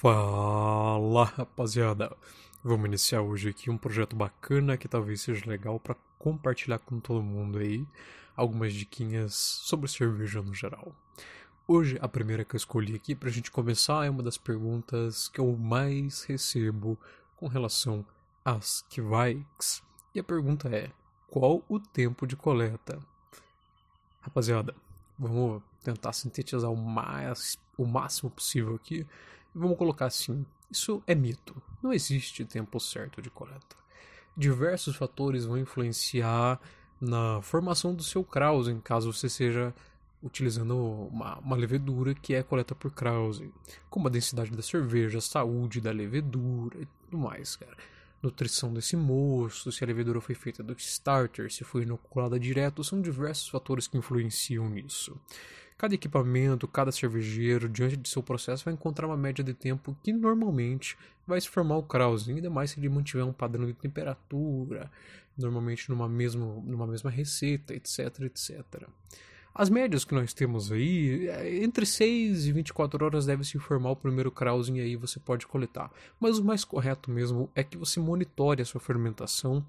[0.00, 2.14] Fala rapaziada,
[2.64, 7.22] vamos iniciar hoje aqui um projeto bacana que talvez seja legal para compartilhar com todo
[7.22, 7.86] mundo aí
[8.36, 10.92] algumas diquinhas sobre cerveja no geral.
[11.66, 15.28] Hoje a primeira que eu escolhi aqui para a gente começar é uma das perguntas
[15.28, 16.98] que eu mais recebo
[17.36, 18.04] com relação
[18.44, 19.80] às Kvikes.
[20.12, 20.90] E a pergunta é:
[21.30, 22.98] qual o tempo de coleta?
[24.20, 24.74] Rapaziada,
[25.16, 29.06] vamos tentar sintetizar o, mais, o máximo possível aqui
[29.54, 31.54] Vamos colocar assim: isso é mito.
[31.82, 33.76] Não existe tempo certo de coleta.
[34.36, 36.60] Diversos fatores vão influenciar
[37.00, 39.74] na formação do seu Krause, caso você seja
[40.22, 43.52] utilizando uma, uma levedura que é coleta por Krause,
[43.90, 47.76] como a densidade da cerveja, a saúde da levedura e tudo mais, cara.
[48.24, 53.02] Nutrição desse moço, se a levedura foi feita do starter, se foi inoculada direto, são
[53.02, 55.20] diversos fatores que influenciam nisso.
[55.76, 60.10] Cada equipamento, cada cervejeiro, diante de seu processo, vai encontrar uma média de tempo que
[60.10, 60.96] normalmente
[61.26, 64.90] vai se formar o Krause, ainda mais se ele mantiver um padrão de temperatura,
[65.36, 68.88] normalmente numa mesma, numa mesma receita, etc, etc.
[69.54, 73.92] As médias que nós temos aí, é, entre 6 e 24 horas deve se formar
[73.92, 75.92] o primeiro Krause e aí você pode coletar.
[76.18, 79.64] Mas o mais correto mesmo é que você monitore a sua fermentação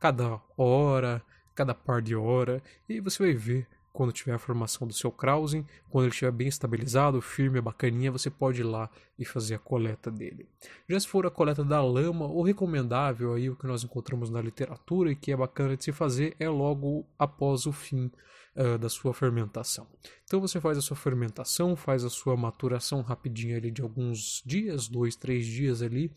[0.00, 1.22] cada hora,
[1.54, 5.66] cada par de hora, e você vai ver quando tiver a formação do seu Krausen,
[5.90, 10.10] quando ele estiver bem estabilizado, firme, bacaninha, você pode ir lá e fazer a coleta
[10.10, 10.48] dele.
[10.88, 14.40] Já se for a coleta da lama, o recomendável aí, o que nós encontramos na
[14.40, 18.10] literatura e que é bacana de se fazer, é logo após o fim
[18.56, 19.86] uh, da sua fermentação.
[20.24, 24.88] Então você faz a sua fermentação, faz a sua maturação rapidinha ali de alguns dias,
[24.88, 26.10] dois, três dias ali,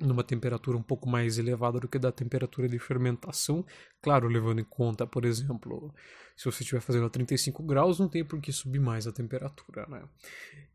[0.00, 3.64] numa temperatura um pouco mais elevada do que da temperatura de fermentação,
[4.02, 5.94] claro, levando em conta, por exemplo,
[6.36, 9.86] se você estiver fazendo a 35 graus, não tem por que subir mais a temperatura,
[9.86, 10.02] né?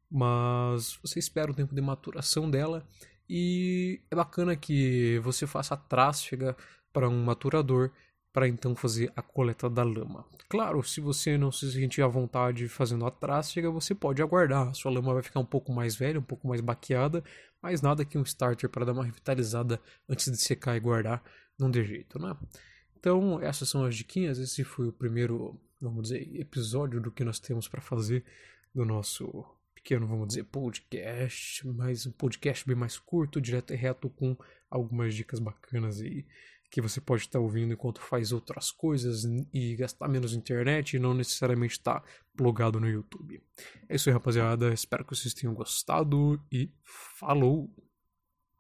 [0.10, 2.88] Mas você espera o tempo de maturação dela
[3.30, 6.56] e é bacana que você faça a trásfega
[6.92, 7.92] para um maturador
[8.32, 10.26] para então fazer a coleta da lama.
[10.48, 14.70] Claro, se você não se sentir à vontade fazendo a trásfega, você pode aguardar.
[14.70, 17.24] A sua lama vai ficar um pouco mais velha, um pouco mais baqueada,
[17.62, 21.24] mas nada que um starter para dar uma revitalizada antes de secar e guardar
[21.58, 22.36] não dê jeito, né?
[22.98, 24.40] Então, essas são as diquinhas.
[24.40, 28.24] Esse foi o primeiro, vamos dizer, episódio do que nós temos para fazer
[28.74, 34.10] do nosso pequeno, vamos dizer, podcast, mas um podcast bem mais curto, direto e reto,
[34.10, 34.38] com
[34.70, 36.26] algumas dicas bacanas aí
[36.70, 41.14] que você pode estar ouvindo enquanto faz outras coisas e gastar menos internet e não
[41.14, 42.04] necessariamente estar
[42.36, 43.42] plugado no YouTube.
[43.88, 44.72] É isso aí, rapaziada.
[44.72, 47.70] Espero que vocês tenham gostado e falou!